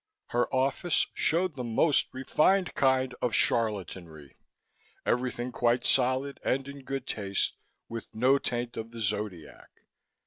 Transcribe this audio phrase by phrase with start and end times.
[0.29, 4.35] Her office showed the most refined kind of charlatanry
[5.05, 7.55] everything quite solid and in good taste,
[7.87, 9.69] with no taint of the Zodiac.